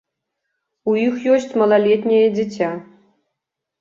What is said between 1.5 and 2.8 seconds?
малалетняе дзіця.